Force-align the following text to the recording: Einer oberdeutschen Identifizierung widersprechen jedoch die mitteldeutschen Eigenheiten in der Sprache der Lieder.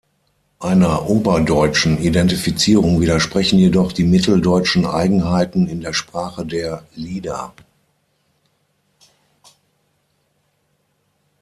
Einer 0.59 1.07
oberdeutschen 1.07 1.99
Identifizierung 1.99 3.01
widersprechen 3.01 3.59
jedoch 3.59 3.91
die 3.91 4.03
mitteldeutschen 4.03 4.87
Eigenheiten 4.87 5.67
in 5.67 5.79
der 5.81 5.93
Sprache 5.93 6.43
der 6.43 6.87
Lieder. 6.95 7.53